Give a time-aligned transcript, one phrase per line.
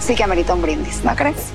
[0.00, 1.52] sí que amerita un brindis, ¿no crees?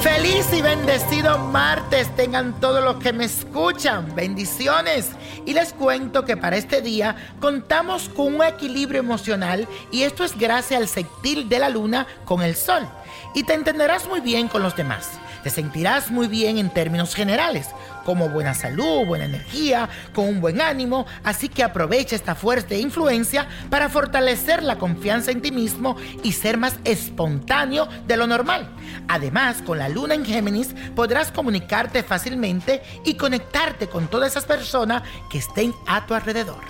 [0.00, 4.14] Feliz y bendecido martes tengan todos los que me escuchan.
[4.14, 5.10] Bendiciones.
[5.46, 10.38] Y les cuento que para este día contamos con un equilibrio emocional y esto es
[10.38, 12.86] gracias al sextil de la luna con el sol.
[13.34, 15.18] Y te entenderás muy bien con los demás.
[15.44, 17.68] Te sentirás muy bien en términos generales,
[18.06, 23.46] como buena salud, buena energía, con un buen ánimo, así que aprovecha esta fuerte influencia
[23.68, 28.74] para fortalecer la confianza en ti mismo y ser más espontáneo de lo normal.
[29.06, 35.02] Además, con la luna en Géminis podrás comunicarte fácilmente y conectarte con todas esas personas
[35.28, 36.64] que estén a tu alrededor.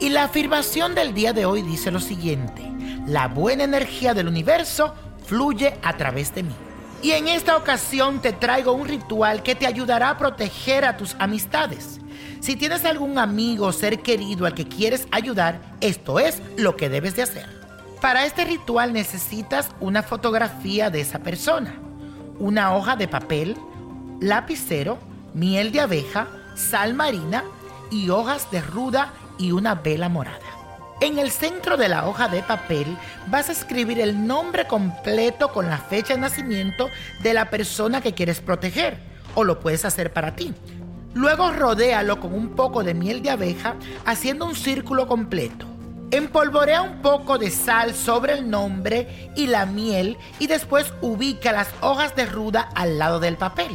[0.00, 2.62] Y la afirmación del día de hoy dice lo siguiente,
[3.06, 4.94] la buena energía del universo
[5.24, 6.67] fluye a través de mí.
[7.02, 11.14] Y en esta ocasión te traigo un ritual que te ayudará a proteger a tus
[11.18, 12.00] amistades.
[12.40, 16.88] Si tienes algún amigo o ser querido al que quieres ayudar, esto es lo que
[16.88, 17.46] debes de hacer.
[18.00, 21.74] Para este ritual necesitas una fotografía de esa persona,
[22.38, 23.56] una hoja de papel,
[24.20, 24.98] lapicero,
[25.34, 27.44] miel de abeja, sal marina
[27.90, 30.47] y hojas de ruda y una vela morada.
[31.00, 32.96] En el centro de la hoja de papel
[33.28, 36.88] vas a escribir el nombre completo con la fecha de nacimiento
[37.22, 38.98] de la persona que quieres proteger
[39.36, 40.52] o lo puedes hacer para ti.
[41.14, 43.76] Luego rodéalo con un poco de miel de abeja
[44.06, 45.66] haciendo un círculo completo.
[46.10, 51.68] Empolvorea un poco de sal sobre el nombre y la miel y después ubica las
[51.80, 53.70] hojas de ruda al lado del papel.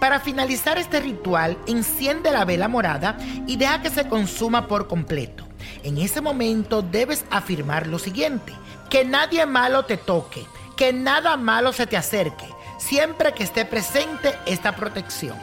[0.00, 5.43] Para finalizar este ritual, enciende la vela morada y deja que se consuma por completo.
[5.82, 8.52] En ese momento debes afirmar lo siguiente,
[8.88, 10.46] que nadie malo te toque,
[10.76, 12.46] que nada malo se te acerque,
[12.78, 15.36] siempre que esté presente esta protección.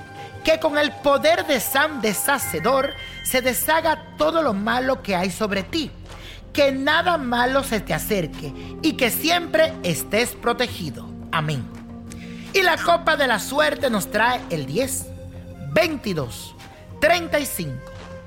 [0.43, 2.93] Que con el poder de San Deshacedor
[3.23, 5.91] se deshaga todo lo malo que hay sobre ti.
[6.51, 11.07] Que nada malo se te acerque y que siempre estés protegido.
[11.31, 11.63] Amén.
[12.53, 15.05] Y la copa de la suerte nos trae el 10,
[15.73, 16.55] 22,
[16.99, 17.90] 35,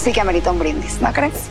[0.00, 1.50] sí que amerita un brindis, ¿no crees?